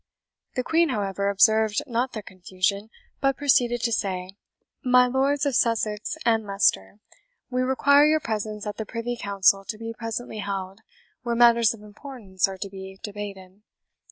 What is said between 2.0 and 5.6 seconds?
their confusion, but proceeded to say, "My Lords of